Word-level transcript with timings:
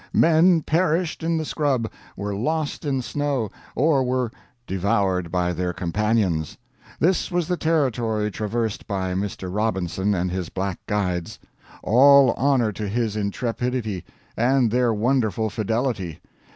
Men 0.13 0.63
perished 0.63 1.21
in 1.21 1.37
the 1.37 1.45
scrub, 1.45 1.87
were 2.17 2.33
lost 2.35 2.85
in 2.85 3.03
snow, 3.03 3.51
or 3.75 4.03
were 4.03 4.31
devoured 4.65 5.31
by 5.31 5.53
their 5.53 5.73
companions. 5.73 6.57
This 6.99 7.29
was 7.29 7.47
the 7.47 7.55
territory 7.55 8.31
traversed 8.31 8.87
by 8.87 9.13
Mr. 9.13 9.55
Robinson 9.55 10.15
and 10.15 10.31
his 10.31 10.49
Black 10.49 10.79
guides. 10.87 11.37
All 11.83 12.31
honor 12.31 12.71
to 12.71 12.89
his 12.89 13.15
intrepidity, 13.15 14.03
and 14.35 14.71
their 14.71 14.91
wonderful 14.91 15.51
fidelity! 15.51 16.19